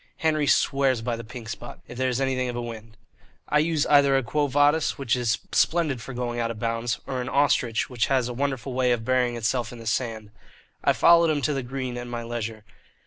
Henry 0.17 0.47
swears 0.47 1.03
by 1.03 1.15
the 1.15 1.23
"Pink 1.23 1.47
Spot" 1.47 1.79
if 1.87 1.95
there 1.95 2.09
is 2.09 2.19
anything 2.19 2.49
of 2.49 2.55
a 2.55 2.61
wind. 2.63 2.97
I 3.47 3.59
use 3.59 3.85
either 3.85 4.17
a 4.17 4.23
"Quo 4.23 4.47
Vadis," 4.47 4.97
which 4.97 5.15
is 5.15 5.37
splendid 5.51 6.01
for 6.01 6.11
going 6.11 6.39
out 6.39 6.49
of 6.49 6.57
bounds, 6.57 6.99
or 7.05 7.21
an 7.21 7.29
"Ostrich," 7.29 7.87
which 7.87 8.07
has 8.07 8.27
a 8.27 8.33
wonderful 8.33 8.73
way 8.73 8.93
of 8.93 9.05
burying 9.05 9.35
itself 9.35 9.71
in 9.71 9.77
the 9.77 9.85
sand. 9.85 10.31
I 10.83 10.93
followed 10.93 11.29
him 11.29 11.43
to 11.43 11.53
the 11.53 11.61
green 11.61 11.97
at 11.99 12.07
my 12.07 12.23
leisure. 12.23 12.63